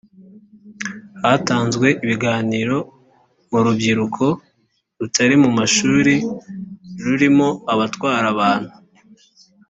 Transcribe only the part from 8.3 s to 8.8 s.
abantu